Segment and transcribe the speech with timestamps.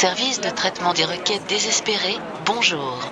[0.00, 3.10] Service de traitement des requêtes désespérées, bonjour.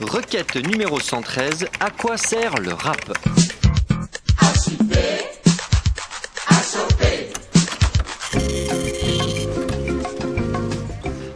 [0.00, 2.98] Requête numéro 113, à quoi sert le rap?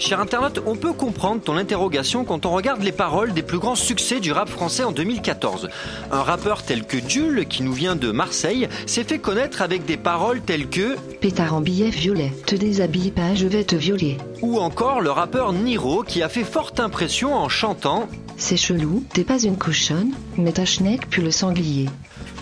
[0.00, 3.74] Cher internaute, on peut comprendre ton interrogation quand on regarde les paroles des plus grands
[3.74, 5.68] succès du rap français en 2014.
[6.10, 9.98] Un rappeur tel que Jules, qui nous vient de Marseille, s'est fait connaître avec des
[9.98, 14.16] paroles telles que Pétard en billet violet, te déshabille pas, je vais te violer.
[14.40, 19.24] Ou encore le rappeur Niro, qui a fait forte impression en chantant C'est chelou, t'es
[19.24, 21.90] pas une cochonne, mais ta schneck pue le sanglier.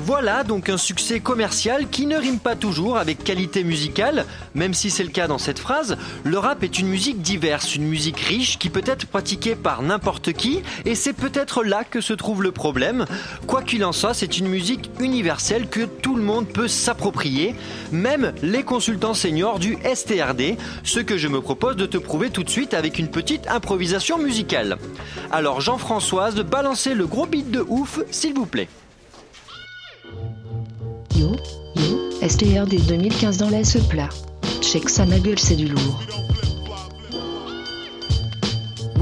[0.01, 4.91] Voilà donc un succès commercial qui ne rime pas toujours avec qualité musicale, même si
[4.91, 5.97] c'est le cas dans cette phrase.
[6.23, 10.33] Le rap est une musique diverse, une musique riche qui peut être pratiquée par n'importe
[10.33, 13.07] qui, et c'est peut-être là que se trouve le problème.
[13.49, 17.57] Quoi qu'il en soit, c'est une musique universelle que tout le monde peut s'approprier,
[17.91, 22.45] même les consultants seniors du STRD, ce que je me propose de te prouver tout
[22.45, 24.79] de suite avec une petite improvisation musicale.
[25.33, 28.69] Alors Jean-Françoise, balancez le gros beat de ouf, s'il vous plaît.
[31.19, 31.33] Yo,
[31.75, 34.09] yo, STRD 2015 dans laisse plat.
[34.61, 36.01] Check ça ma gueule c'est du lourd.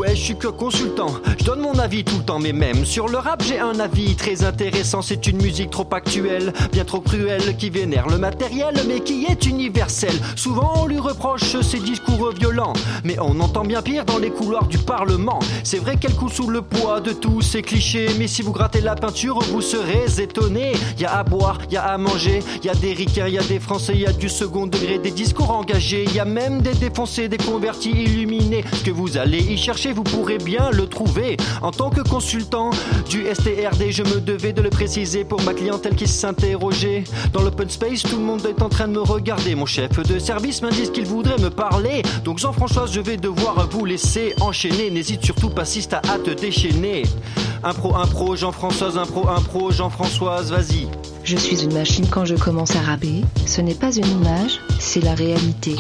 [0.09, 1.11] Je suis que consultant.
[1.39, 4.17] Je donne mon avis tout le temps, mais même sur le rap, j'ai un avis
[4.17, 5.03] très intéressant.
[5.03, 9.47] C'est une musique trop actuelle, bien trop cruelle, qui vénère le matériel, mais qui est
[9.47, 10.19] universelle.
[10.35, 12.73] Souvent, on lui reproche ses discours violents,
[13.05, 15.39] mais on entend bien pire dans les couloirs du Parlement.
[15.65, 18.81] C'est vrai qu'elle coule sous le poids de tous ces clichés, mais si vous grattez
[18.81, 20.73] la peinture, vous serez étonné.
[20.99, 23.61] Y a à boire, y a à manger, y a des ricains, y a des
[23.61, 27.39] Français, y a du second degré, des discours engagés, y a même des défoncés, des
[27.39, 28.65] convertis illuminés.
[28.85, 31.39] Que vous allez y chercher, vous pourrez bien le trouver.
[31.63, 32.69] En tant que consultant
[33.09, 37.05] du STRD, je me devais de le préciser pour ma clientèle qui s'interrogeait.
[37.33, 39.55] Dans l'open space, tout le monde est en train de me regarder.
[39.55, 42.03] Mon chef de service m'indique qu'il voudrait me parler.
[42.25, 44.91] Donc Jean-François, je vais devoir vous laisser enchaîner.
[44.91, 47.05] N'hésite surtout pas si t'as à te déchaîner.
[47.65, 50.89] Impro, impro, Jean-Françoise, impro, impro, Jean-Françoise, vas-y.
[51.25, 53.25] Je suis une machine quand je commence à rapper.
[53.47, 55.77] Ce n'est pas une image, c'est la réalité.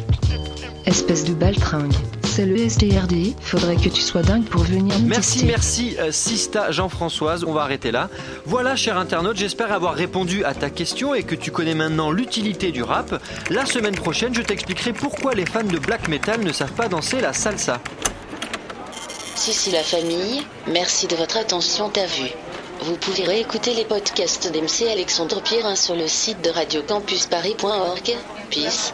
[0.87, 1.93] Espèce de baltringue.
[2.37, 5.47] C'est le STRD, faudrait que tu sois dingue pour venir nous Merci, tester.
[5.47, 7.45] merci euh, Sista Jean-Françoise.
[7.45, 8.11] On va arrêter là.
[8.45, 12.73] Voilà, cher internaute, j'espère avoir répondu à ta question et que tu connais maintenant l'utilité
[12.73, 13.23] du rap.
[13.49, 17.23] La semaine prochaine, je t'expliquerai pourquoi les fans de black metal ne savent pas danser
[17.23, 17.81] la salsa.
[19.35, 22.29] Si si la famille, merci de votre attention, t'as vu.
[22.83, 28.15] Vous pouvez réécouter les podcasts d'MC Alexandre Pierrin sur le site de radiocampusparis.org.
[28.51, 28.93] Peace.